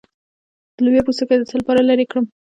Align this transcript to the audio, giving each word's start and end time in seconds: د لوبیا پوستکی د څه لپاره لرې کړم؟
د 0.75 0.77
لوبیا 0.85 1.01
پوستکی 1.07 1.35
د 1.39 1.43
څه 1.49 1.55
لپاره 1.59 1.81
لرې 1.89 2.05
کړم؟ 2.11 2.25